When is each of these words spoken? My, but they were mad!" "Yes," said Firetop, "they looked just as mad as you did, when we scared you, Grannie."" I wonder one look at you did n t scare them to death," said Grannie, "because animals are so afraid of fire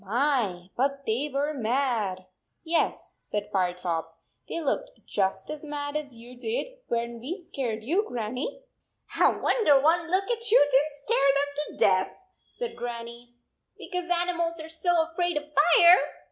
My, 0.03 0.71
but 0.75 1.05
they 1.05 1.29
were 1.31 1.53
mad!" 1.53 2.25
"Yes," 2.63 3.17
said 3.19 3.51
Firetop, 3.51 4.17
"they 4.49 4.59
looked 4.59 4.89
just 5.05 5.51
as 5.51 5.63
mad 5.63 5.95
as 5.95 6.15
you 6.15 6.35
did, 6.35 6.79
when 6.87 7.19
we 7.19 7.37
scared 7.37 7.83
you, 7.83 8.03
Grannie."" 8.07 8.63
I 9.21 9.29
wonder 9.37 9.79
one 9.79 10.09
look 10.09 10.27
at 10.31 10.49
you 10.49 10.67
did 10.71 10.83
n 10.85 10.89
t 10.89 10.95
scare 11.03 11.33
them 11.35 11.53
to 11.55 11.77
death," 11.77 12.21
said 12.49 12.75
Grannie, 12.75 13.35
"because 13.77 14.09
animals 14.09 14.59
are 14.59 14.69
so 14.69 15.03
afraid 15.03 15.37
of 15.37 15.43
fire 15.53 15.99